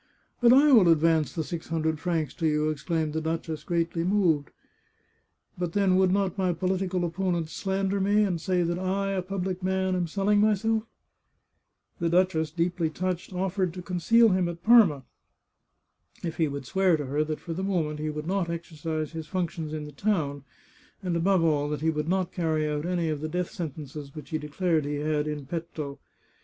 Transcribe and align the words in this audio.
"But 0.41 0.51
I 0.51 0.71
will 0.71 0.89
advance 0.89 1.31
the 1.31 1.43
six 1.43 1.67
hundred 1.67 1.99
francs 1.99 2.33
to 2.33 2.47
you,'* 2.47 2.71
exclaimed 2.71 3.13
the 3.13 3.21
duchess, 3.21 3.63
greatly 3.63 4.03
moved." 4.03 4.49
But, 5.59 5.73
then, 5.73 5.95
would 5.95 6.11
not 6.11 6.39
my 6.39 6.53
political 6.53 7.05
opponents 7.05 7.51
slander 7.53 8.01
me, 8.01 8.23
and 8.23 8.41
say 8.41 8.63
that 8.63 8.79
I, 8.79 9.11
a 9.11 9.21
public 9.21 9.61
man, 9.61 9.95
am 9.95 10.07
selling 10.07 10.39
myself?" 10.39 10.85
389 11.99 11.99
The 11.99 12.09
Chartreuse 12.09 12.09
of 12.09 12.09
Parma 12.09 12.09
The 12.09 12.17
duchess, 12.17 12.51
deeply 12.51 12.89
touched, 12.89 13.31
oflfered 13.31 13.73
to 13.73 13.81
conceal 13.83 14.29
him 14.29 14.49
at 14.49 14.63
Parma 14.63 15.03
if 16.23 16.37
he 16.37 16.47
would 16.47 16.65
swear 16.65 16.97
to 16.97 17.05
her 17.05 17.23
that 17.23 17.39
for 17.39 17.53
the 17.53 17.61
moment 17.63 17.99
he 17.99 18.09
would 18.09 18.25
not 18.25 18.49
exercise 18.49 19.11
his 19.11 19.27
functions 19.27 19.71
in 19.71 19.83
the 19.83 19.91
town, 19.91 20.43
and 21.03 21.15
above 21.15 21.43
all 21.43 21.69
that 21.69 21.81
he 21.81 21.91
would 21.91 22.09
not 22.09 22.31
carry 22.33 22.67
out 22.67 22.87
any 22.87 23.09
of 23.09 23.21
the 23.21 23.29
death 23.29 23.51
sentences 23.51 24.15
which 24.15 24.31
he 24.31 24.39
declared 24.39 24.83
he 24.83 24.95
had 24.95 25.27
in 25.27 25.45
petto. 25.45 25.99